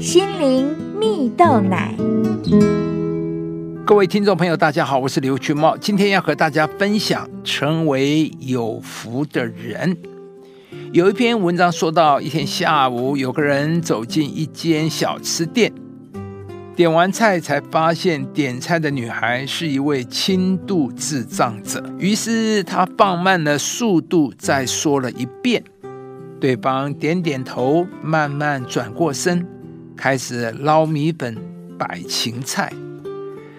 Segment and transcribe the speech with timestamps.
[0.00, 1.94] 心灵蜜豆奶。
[3.84, 9.94] 各位听众朋友，大家好，我是刘群茂，今天要和大家分享成为有福的人。
[10.94, 15.70] 有一篇文章说到，一天下午，有个人走进一间小吃店，
[16.74, 25.62] 点完菜才发现点菜的女孩是一位轻度智障者，于是他放慢了速度，再说了一遍。
[26.40, 29.46] 对方点点头，慢慢转过身，
[30.00, 31.36] 开始捞米粉、
[31.78, 32.72] 摆芹菜。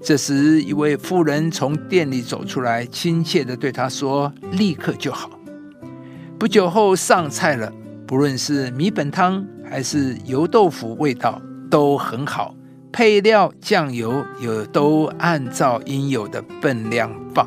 [0.00, 5.30] 这时，一位妇人从店里走出来，亲切地对他说：“立刻就好。”
[6.40, 7.70] 不久后上菜了，
[8.06, 11.38] 不论是米粉汤还是油豆腐，味道
[11.70, 12.54] 都很好，
[12.90, 17.46] 配料酱油也都按照应有的分量放。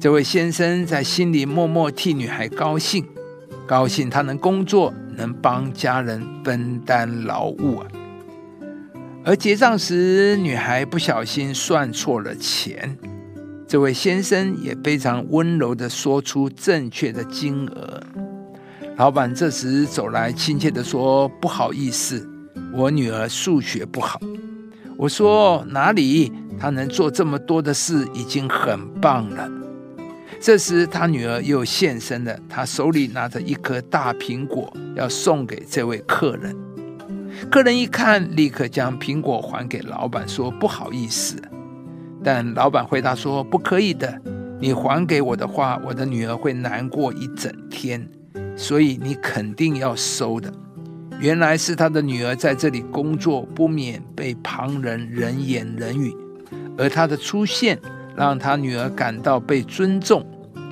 [0.00, 3.06] 这位先生在心里默默替女孩高兴，
[3.66, 7.86] 高兴她能工作，能帮家人分担劳务啊。
[9.22, 12.96] 而结账时，女孩不小心算错了钱，
[13.68, 18.02] 这位先生也非常温柔的说出正确的金额。
[18.96, 22.26] 老板这时走来，亲切的说：“不好意思，
[22.72, 24.18] 我女儿数学不好。”
[24.96, 26.32] 我说：“哪里？
[26.58, 29.50] 她能做这么多的事，已经很棒了。”
[30.40, 36.54] 这时，他女儿又现身了，她手里拿着一颗大苹果，要送给这位客人。
[37.50, 41.40] 客人一看，立刻将苹果还给老板，说：“不好意思。”
[42.22, 44.20] 但老板回答说：“不可以的，
[44.60, 48.06] 你还给我的话，我的女儿会难过一整天，
[48.54, 50.52] 所以你肯定要收的。”
[51.18, 56.14] 原来是他的女儿在这里工作，不免被旁人人言人语，
[56.76, 57.78] 而他的出现
[58.14, 60.26] 让他女儿感到被尊重，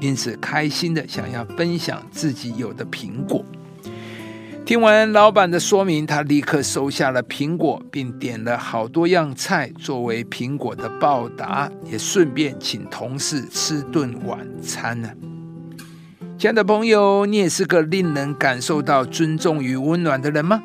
[0.00, 3.44] 因此开心的想要分享自己有的苹果。
[4.64, 15.10] 听完老板的说明，他立刻收下了苹果，并点了好多样菜作为苹果的报答，也顺便请同事吃顿晚餐呢。
[16.38, 20.62] 亲爱的朋友，你也是个令人感受到尊重与温暖的人吗？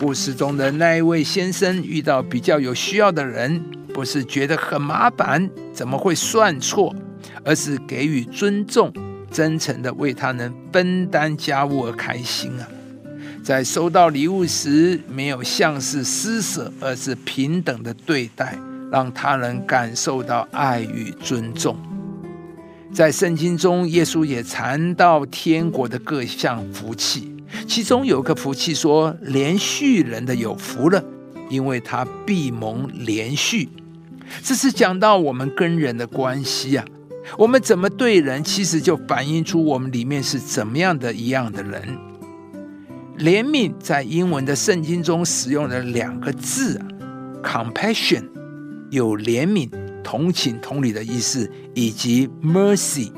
[0.00, 3.62] 故事中的那一位先生遇到比较有需要的人，
[3.92, 6.96] 不是觉得很麻烦，怎么会算错，
[7.44, 8.90] 而是给予尊重，
[9.30, 12.66] 真诚的为他能分担家务而开心啊。
[13.46, 18.58] 在收到礼物时，没有像是施舍，而是平等的对待，
[18.90, 21.76] 让他人感受到爱与尊重。
[22.92, 27.36] 在圣经中，耶稣也谈到天国的各项福气，
[27.68, 31.00] 其中有个福气说：“连续人的有福了，
[31.48, 33.68] 因为他必蒙连续。”
[34.42, 36.84] 这是讲到我们跟人的关系啊，
[37.38, 41.96] 我们怎么对人，其实就反映出我们里面是怎么样的一样的人。
[43.18, 46.86] 怜悯在英文的圣经中使用了两个字啊
[47.42, 48.24] ，compassion
[48.90, 49.70] 有怜悯、
[50.04, 53.10] 同情、同理的意思，以及 mercy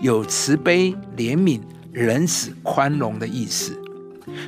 [0.00, 1.60] 有慈悲、怜悯、
[1.92, 3.80] 仁慈、宽容的意思。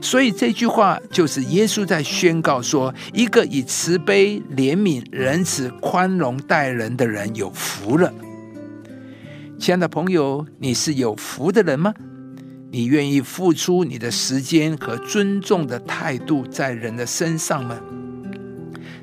[0.02, 8.12] 所以这句话就是耶稣在宣告说：一个以慈悲、怜悯、仁慈、宽容待人的人有福了。
[9.58, 11.94] 亲爱的朋友，你是有福的人吗？
[12.70, 17.80] 你愿意付出你的时间和尊重的态度在人的身上吗？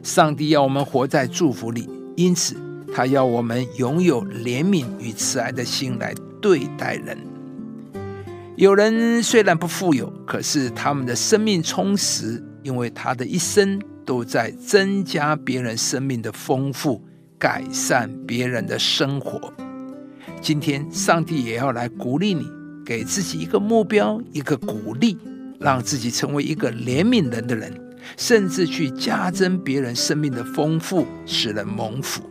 [0.04, 2.56] 上帝要我们活在祝福里，因此
[2.94, 7.18] 他要我们拥有怜悯与慈爱的心来对待人。
[8.56, 17.02] 有人虽然不富有，可是他们的生命充实，因为他的一生都在增加别人生命的丰富，
[17.40, 19.52] 改善别人的生活。
[20.42, 22.46] 今天，上帝也要来鼓励你。
[22.86, 25.18] 给自己一个目标，一个鼓励，
[25.60, 27.74] 让自己成为一个怜悯人的人，
[28.18, 32.22] 甚至去加增别人生命的丰富，使人蒙福。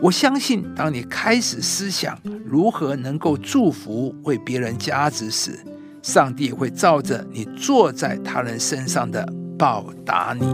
[0.00, 5.58] 我相信，当你开始思想如何能够祝福、为别人加值时，
[6.02, 9.26] 上帝会照着你坐在他人身上的
[9.58, 10.46] 报答你。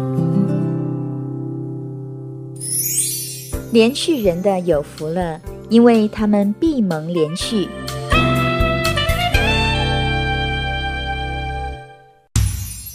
[3.72, 5.40] 连续人的有福了，
[5.70, 7.68] 因为他们必蒙连续。